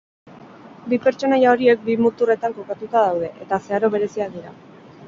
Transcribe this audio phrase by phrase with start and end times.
[0.93, 4.61] Bi pertsonaia horiek bi muturretan kokatuta daude, eta zeharo bereziak dira.